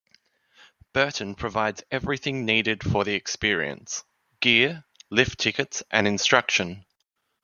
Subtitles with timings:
[0.93, 4.03] Burton provides everything needed for the experience:
[4.39, 6.87] gear, lift tickets, and instruction.